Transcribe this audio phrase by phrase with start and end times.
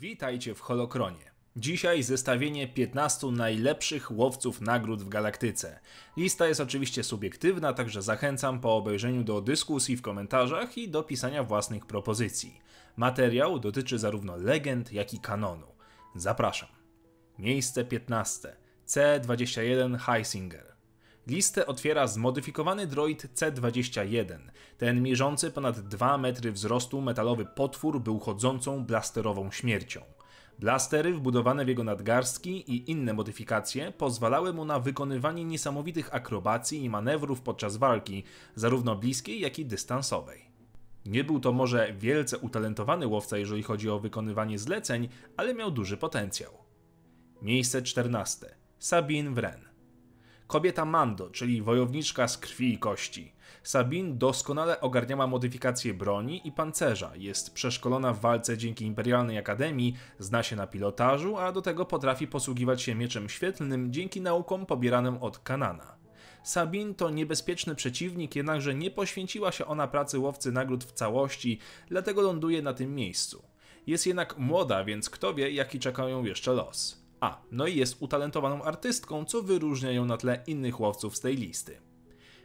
[0.00, 1.30] Witajcie w Holokronie.
[1.56, 5.80] Dzisiaj zestawienie 15 najlepszych łowców nagród w galaktyce.
[6.16, 11.44] Lista jest oczywiście subiektywna, także zachęcam po obejrzeniu do dyskusji w komentarzach i do pisania
[11.44, 12.60] własnych propozycji.
[12.96, 15.66] Materiał dotyczy zarówno legend, jak i kanonu.
[16.14, 16.68] Zapraszam.
[17.38, 18.56] Miejsce 15.
[18.86, 20.75] C21 Heisinger.
[21.26, 24.38] Listę otwiera zmodyfikowany droid C-21.
[24.78, 30.00] Ten mierzący ponad 2 metry wzrostu metalowy potwór był chodzącą blasterową śmiercią.
[30.58, 36.90] Blastery wbudowane w jego nadgarstki i inne modyfikacje pozwalały mu na wykonywanie niesamowitych akrobacji i
[36.90, 40.44] manewrów podczas walki, zarówno bliskiej, jak i dystansowej.
[41.06, 45.96] Nie był to może wielce utalentowany łowca, jeżeli chodzi o wykonywanie zleceń, ale miał duży
[45.96, 46.52] potencjał.
[47.42, 48.46] Miejsce 14.
[48.78, 49.65] Sabine Wren.
[50.46, 53.32] Kobieta Mando, czyli wojowniczka z krwi i kości.
[53.62, 60.42] Sabine doskonale ogarniała modyfikację broni i pancerza, jest przeszkolona w walce dzięki Imperialnej Akademii, zna
[60.42, 65.38] się na pilotażu, a do tego potrafi posługiwać się mieczem świetlnym dzięki naukom pobieranym od
[65.38, 65.96] Kanana.
[66.42, 72.22] Sabine to niebezpieczny przeciwnik, jednakże nie poświęciła się ona pracy łowcy nagród w całości, dlatego
[72.22, 73.42] ląduje na tym miejscu.
[73.86, 77.05] Jest jednak młoda, więc kto wie, jaki czekają jeszcze los.
[77.20, 81.36] A, no i jest utalentowaną artystką, co wyróżnia ją na tle innych łowców z tej
[81.36, 81.80] listy.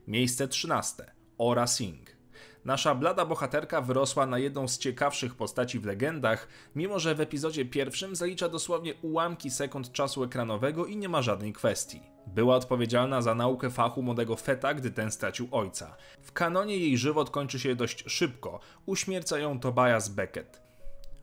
[0.07, 1.11] Miejsce 13.
[1.37, 2.21] Ora Singh.
[2.65, 7.65] Nasza blada bohaterka wyrosła na jedną z ciekawszych postaci w legendach, mimo że w epizodzie
[7.65, 12.01] pierwszym zalicza dosłownie ułamki sekund czasu ekranowego i nie ma żadnej kwestii.
[12.27, 15.95] Była odpowiedzialna za naukę fachu młodego Feta, gdy ten stracił ojca.
[16.21, 20.70] W kanonie jej żywot kończy się dość szybko, uśmierca ją Tobias Beckett.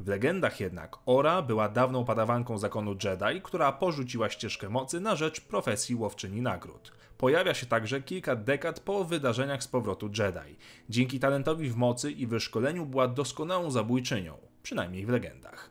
[0.01, 5.41] W legendach jednak Ora była dawną padawanką zakonu Jedi, która porzuciła ścieżkę mocy na rzecz
[5.41, 6.93] profesji łowczyni nagród.
[7.19, 10.57] Pojawia się także kilka dekad po wydarzeniach z powrotu Jedi.
[10.89, 15.71] Dzięki talentowi w mocy i wyszkoleniu była doskonałą zabójczynią, przynajmniej w legendach.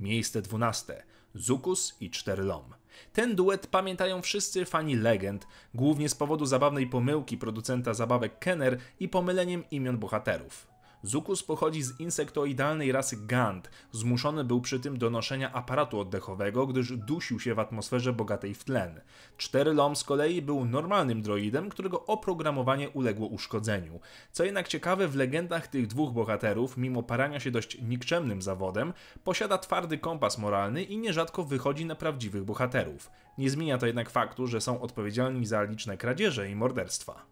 [0.00, 1.02] Miejsce 12.
[1.34, 2.74] Zukus i Cztery Lom.
[3.12, 9.08] Ten duet pamiętają wszyscy fani legend, głównie z powodu zabawnej pomyłki producenta zabawek Kenner i
[9.08, 10.77] pomyleniem imion bohaterów.
[11.02, 13.70] Zukus pochodzi z insektoidalnej rasy Gand.
[13.92, 18.64] Zmuszony był przy tym do noszenia aparatu oddechowego, gdyż dusił się w atmosferze bogatej w
[18.64, 19.00] tlen.
[19.36, 24.00] Cztery Lom z kolei był normalnym droidem, którego oprogramowanie uległo uszkodzeniu.
[24.32, 28.92] Co jednak ciekawe, w legendach tych dwóch bohaterów, mimo parania się dość nikczemnym zawodem,
[29.24, 33.10] posiada twardy kompas moralny i nierzadko wychodzi na prawdziwych bohaterów.
[33.38, 37.26] Nie zmienia to jednak faktu, że są odpowiedzialni za liczne kradzieże i morderstwa.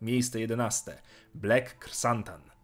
[0.00, 0.98] Miejsce 11.
[1.34, 2.55] Black Krsantan.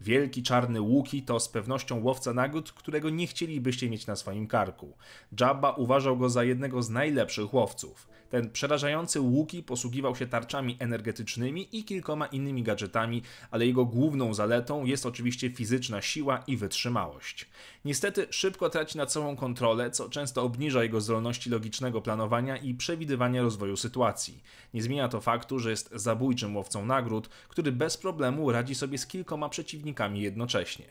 [0.00, 4.96] Wielki czarny Łuki to z pewnością łowca nagród, którego nie chcielibyście mieć na swoim karku.
[5.40, 8.08] Jabba uważał go za jednego z najlepszych łowców.
[8.30, 14.84] Ten przerażający Łuki posługiwał się tarczami energetycznymi i kilkoma innymi gadżetami, ale jego główną zaletą
[14.84, 17.46] jest oczywiście fizyczna siła i wytrzymałość.
[17.84, 23.42] Niestety szybko traci nad sobą kontrolę, co często obniża jego zdolności logicznego planowania i przewidywania
[23.42, 24.42] rozwoju sytuacji.
[24.74, 29.06] Nie zmienia to faktu, że jest zabójczym łowcą nagród, który bez problemu radzi sobie z
[29.06, 29.89] kilkoma przeciwnikami
[30.22, 30.86] jednocześnie.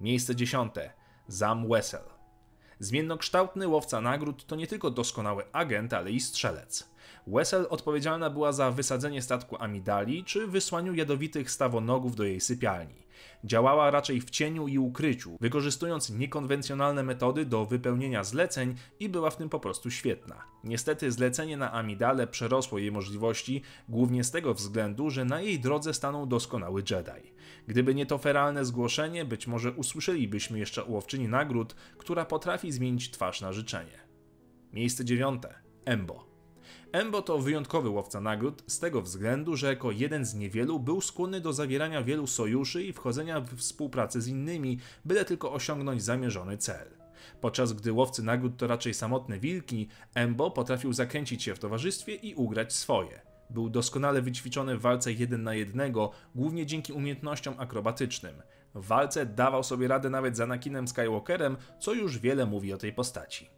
[0.00, 0.92] Miejsce dziesiąte.
[1.28, 2.02] Zam Wessel.
[2.78, 6.90] Zmiennokształtny łowca nagród to nie tylko doskonały agent, ale i strzelec.
[7.26, 13.07] Wessel odpowiedzialna była za wysadzenie statku Amidali czy wysłaniu jadowitych stawonogów do jej sypialni.
[13.44, 19.36] Działała raczej w cieniu i ukryciu, wykorzystując niekonwencjonalne metody do wypełnienia zleceń i była w
[19.36, 20.44] tym po prostu świetna.
[20.64, 25.94] Niestety zlecenie na Amidale przerosło jej możliwości, głównie z tego względu, że na jej drodze
[25.94, 27.32] stanął doskonały Jedi.
[27.66, 33.40] Gdyby nie to feralne zgłoszenie, być może usłyszelibyśmy jeszcze łowczyni nagród, która potrafi zmienić twarz
[33.40, 34.08] na życzenie.
[34.72, 35.54] Miejsce dziewiąte.
[35.84, 36.27] Embo.
[36.92, 41.40] Embo to wyjątkowy łowca nagród z tego względu, że jako jeden z niewielu był skłonny
[41.40, 46.88] do zawierania wielu sojuszy i wchodzenia w współpracę z innymi, byle tylko osiągnąć zamierzony cel.
[47.40, 52.34] Podczas gdy łowcy nagród to raczej samotne wilki, Embo potrafił zakręcić się w towarzystwie i
[52.34, 53.20] ugrać swoje.
[53.50, 58.42] Był doskonale wyćwiczony w walce jeden na jednego, głównie dzięki umiejętnościom akrobatycznym.
[58.74, 62.92] W walce dawał sobie radę nawet z Anakinem Skywalkerem, co już wiele mówi o tej
[62.92, 63.50] postaci.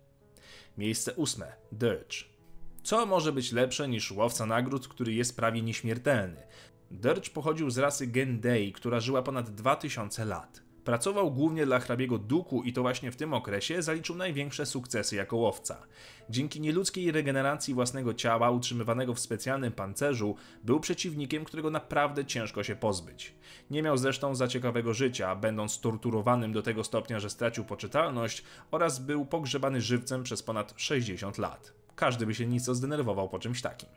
[0.78, 1.52] Miejsce ósme.
[1.72, 2.39] Dirge.
[2.82, 6.42] Co może być lepsze niż łowca nagród, który jest prawie nieśmiertelny?
[6.90, 10.62] Dirge pochodził z rasy Gendei, która żyła ponad 2000 lat.
[10.84, 15.36] Pracował głównie dla hrabiego Duku i to właśnie w tym okresie zaliczył największe sukcesy jako
[15.36, 15.86] łowca.
[16.30, 22.76] Dzięki nieludzkiej regeneracji własnego ciała, utrzymywanego w specjalnym pancerzu, był przeciwnikiem, którego naprawdę ciężko się
[22.76, 23.34] pozbyć.
[23.70, 28.98] Nie miał zresztą za ciekawego życia, będąc torturowanym do tego stopnia, że stracił poczytalność oraz
[28.98, 31.79] był pogrzebany żywcem przez ponad 60 lat.
[32.00, 33.88] Każdy by się nieco zdenerwował po czymś takim.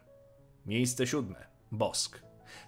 [0.65, 1.47] Miejsce siódme.
[1.71, 2.19] Bosk.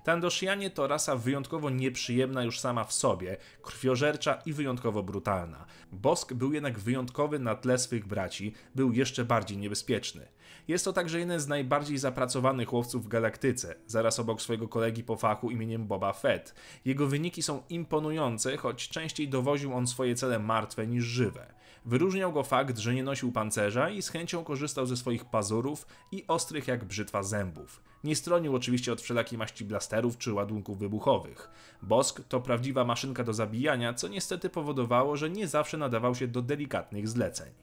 [0.03, 5.65] Tandoshianie to rasa wyjątkowo nieprzyjemna już sama w sobie, krwiożercza i wyjątkowo brutalna.
[5.91, 10.27] Bosk był jednak wyjątkowy na tle swych braci, był jeszcze bardziej niebezpieczny.
[10.67, 15.15] Jest to także jeden z najbardziej zapracowanych łowców w galaktyce, zaraz obok swojego kolegi po
[15.15, 16.55] fachu imieniem Boba Fett.
[16.85, 21.53] Jego wyniki są imponujące, choć częściej dowoził on swoje cele martwe niż żywe.
[21.85, 26.27] Wyróżniał go fakt, że nie nosił pancerza i z chęcią korzystał ze swoich pazurów i
[26.27, 27.81] ostrych jak brzytwa zębów.
[28.03, 31.49] Nie stronił oczywiście od wszelakiej maści blasterów czy ładunków wybuchowych.
[31.81, 36.41] Bosk to prawdziwa maszynka do zabijania, co niestety powodowało, że nie zawsze nadawał się do
[36.41, 37.53] delikatnych zleceń.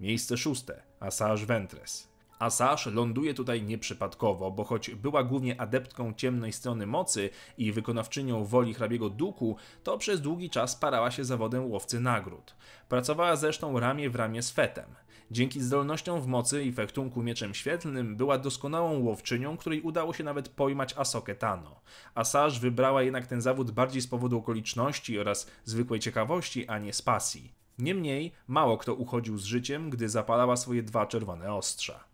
[0.00, 0.82] Miejsce szóste.
[1.00, 2.07] Asajj Ventress.
[2.38, 8.74] Asajj ląduje tutaj nieprzypadkowo, bo choć była głównie adeptką ciemnej strony mocy i wykonawczynią woli
[8.74, 12.54] hrabiego Duku, to przez długi czas parała się zawodem łowcy nagród.
[12.88, 14.94] Pracowała zresztą ramię w ramię z Fetem.
[15.30, 20.48] Dzięki zdolnościom w mocy i fechtunku mieczem świetlnym była doskonałą łowczynią, której udało się nawet
[20.48, 21.80] pojmać Asokę Tano.
[22.14, 27.02] Asajj wybrała jednak ten zawód bardziej z powodu okoliczności oraz zwykłej ciekawości, a nie z
[27.02, 27.52] pasji.
[27.78, 32.07] Niemniej mało kto uchodził z życiem, gdy zapalała swoje dwa czerwone ostrza.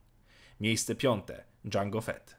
[0.61, 1.45] Miejsce piąte.
[1.65, 2.37] Django Fett.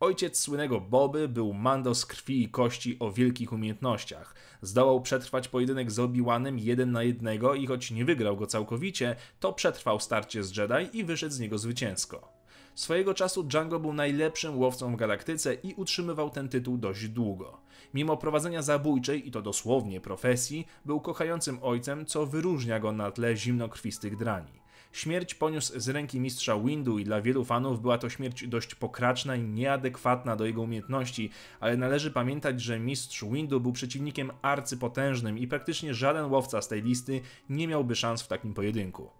[0.00, 4.34] Ojciec słynnego Boby był Mando z krwi i kości o wielkich umiejętnościach.
[4.62, 9.52] Zdołał przetrwać pojedynek z Obi-Wanem jeden na jednego i choć nie wygrał go całkowicie, to
[9.52, 12.32] przetrwał starcie z Jedi i wyszedł z niego zwycięsko.
[12.74, 17.60] Swojego czasu Django był najlepszym łowcą w galaktyce i utrzymywał ten tytuł dość długo.
[17.94, 23.36] Mimo prowadzenia zabójczej, i to dosłownie, profesji, był kochającym ojcem, co wyróżnia go na tle
[23.36, 24.65] zimnokrwistych drani.
[24.96, 29.36] Śmierć poniósł z ręki mistrza Windu i dla wielu fanów była to śmierć dość pokraczna
[29.36, 35.46] i nieadekwatna do jego umiejętności, ale należy pamiętać, że mistrz Windu był przeciwnikiem arcypotężnym i
[35.46, 39.10] praktycznie żaden łowca z tej listy nie miałby szans w takim pojedynku.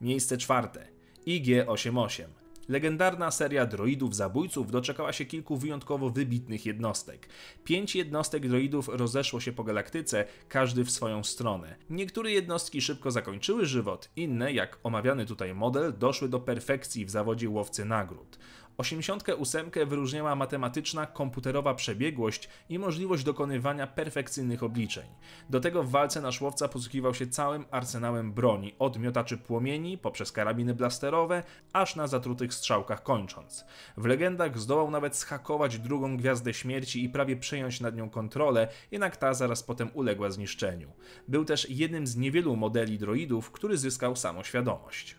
[0.00, 0.88] Miejsce czwarte.
[1.26, 2.47] IG-88.
[2.68, 7.28] Legendarna seria droidów zabójców doczekała się kilku wyjątkowo wybitnych jednostek.
[7.64, 11.76] Pięć jednostek droidów rozeszło się po galaktyce, każdy w swoją stronę.
[11.90, 17.50] Niektóre jednostki szybko zakończyły żywot, inne, jak omawiany tutaj model, doszły do perfekcji w zawodzie
[17.50, 18.38] łowcy nagród.
[18.78, 25.06] 88 wyróżniała matematyczna, komputerowa przebiegłość i możliwość dokonywania perfekcyjnych obliczeń.
[25.50, 30.32] Do tego w walce nasz łowca posługiwał się całym arsenałem broni, od miotaczy płomieni, poprzez
[30.32, 31.42] karabiny blasterowe,
[31.72, 33.64] aż na zatrutych strzałkach kończąc.
[33.96, 39.16] W legendach zdołał nawet schakować drugą Gwiazdę Śmierci i prawie przejąć nad nią kontrolę, jednak
[39.16, 40.92] ta zaraz potem uległa zniszczeniu.
[41.28, 45.16] Był też jednym z niewielu modeli droidów, który zyskał samoświadomość.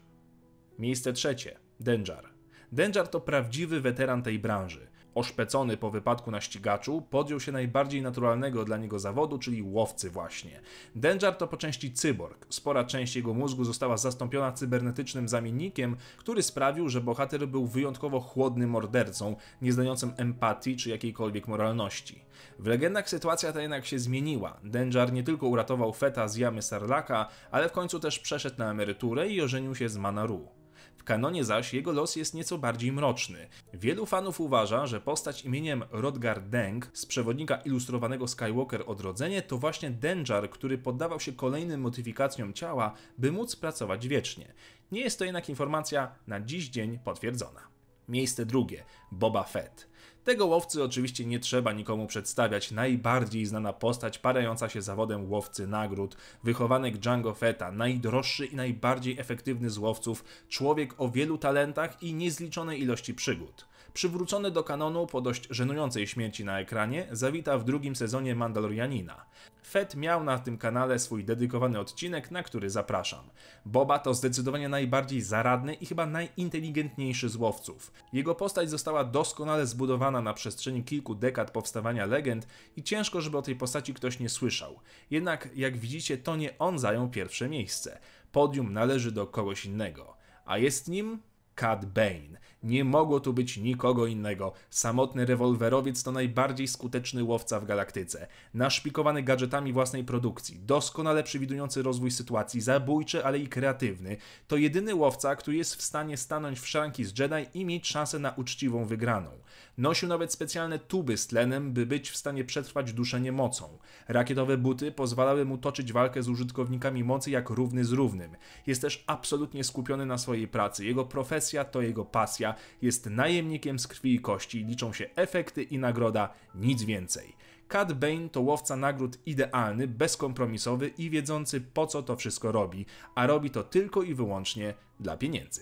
[0.78, 1.60] Miejsce trzecie.
[1.80, 2.39] Denjar.
[2.72, 4.88] Denjar to prawdziwy weteran tej branży.
[5.16, 10.62] Oszpecony po wypadku na ścigaczu, podjął się najbardziej naturalnego dla niego zawodu, czyli łowcy właśnie.
[10.96, 12.46] Denjar to po części cyborg.
[12.50, 18.70] Spora część jego mózgu została zastąpiona cybernetycznym zamiennikiem, który sprawił, że bohater był wyjątkowo chłodnym
[18.70, 22.22] mordercą, nie znającym empatii czy jakiejkolwiek moralności.
[22.60, 24.60] W legendach sytuacja ta jednak się zmieniła.
[24.64, 29.30] Denjar nie tylko uratował Feta z jamy Sarlaka, ale w końcu też przeszedł na emeryturę
[29.30, 30.59] i ożenił się z Manaru.
[30.98, 33.48] W kanonie zaś jego los jest nieco bardziej mroczny.
[33.74, 39.92] Wielu fanów uważa, że postać imieniem Rodgar Deng z przewodnika ilustrowanego Skywalker Odrodzenie to właśnie
[39.92, 44.54] Denjar, który poddawał się kolejnym modyfikacjom ciała, by móc pracować wiecznie.
[44.92, 47.79] Nie jest to jednak informacja na dziś dzień potwierdzona.
[48.10, 49.90] Miejsce drugie Boba Fett.
[50.24, 52.72] Tego łowcy oczywiście nie trzeba nikomu przedstawiać.
[52.72, 59.70] Najbardziej znana postać parająca się zawodem łowcy nagród, wychowanek Django Fetta, najdroższy i najbardziej efektywny
[59.70, 63.69] z łowców, człowiek o wielu talentach i niezliczonej ilości przygód.
[63.94, 69.26] Przywrócony do kanonu po dość żenującej śmierci na ekranie, zawita w drugim sezonie Mandalorianina.
[69.68, 73.30] Fett miał na tym kanale swój dedykowany odcinek, na który zapraszam.
[73.66, 77.92] Boba to zdecydowanie najbardziej zaradny i chyba najinteligentniejszy z łowców.
[78.14, 83.42] Jego postać została doskonale zbudowana na przestrzeni kilku dekad powstawania legend i ciężko, żeby o
[83.42, 84.80] tej postaci ktoś nie słyszał.
[85.12, 88.00] Jednak, jak widzicie, to nie on zajął pierwsze miejsce.
[88.32, 90.18] Podium należy do kogoś innego.
[90.46, 91.20] A jest nim
[91.60, 92.40] Cad Bane.
[92.64, 94.54] Nie mogło tu być nikogo innego.
[94.70, 98.28] Samotny rewolwerowiec to najbardziej skuteczny łowca w galaktyce.
[98.54, 104.18] Naszpikowany gadżetami własnej produkcji, doskonale przewidujący rozwój sytuacji, zabójczy, ale i kreatywny.
[104.48, 108.20] To jedyny łowca, który jest w stanie stanąć w szranki z Jedi i mieć szansę
[108.20, 109.32] na uczciwą wygraną.
[109.78, 113.78] Nosił nawet specjalne tuby z tlenem, by być w stanie przetrwać duszenie mocą.
[114.08, 118.36] Rakietowe buty pozwalały mu toczyć walkę z użytkownikami mocy jak równy z równym.
[118.68, 120.86] Jest też absolutnie skupiony na swojej pracy.
[120.86, 122.56] Jego profesja to jego pasja.
[122.82, 124.66] Jest najemnikiem z krwi i kości.
[124.66, 127.36] Liczą się efekty i nagroda, nic więcej.
[127.70, 133.28] Cad Bane to łowca nagród idealny, bezkompromisowy i wiedzący po co to wszystko robi, a
[133.28, 135.62] robi to tylko i wyłącznie dla pieniędzy.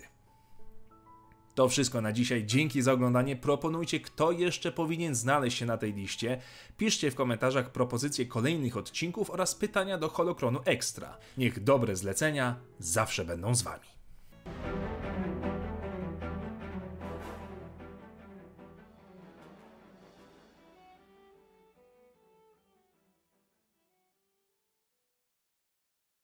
[1.57, 2.45] To wszystko na dzisiaj.
[2.45, 3.35] Dzięki za oglądanie.
[3.35, 6.41] Proponujcie, kto jeszcze powinien znaleźć się na tej liście.
[6.77, 11.17] Piszcie w komentarzach propozycje kolejnych odcinków oraz pytania do Holokronu Extra.
[11.37, 13.96] Niech dobre zlecenia zawsze będą z Wami.